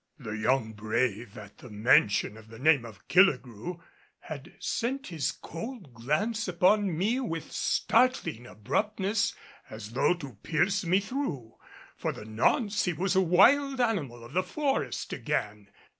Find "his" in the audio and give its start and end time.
5.09-5.31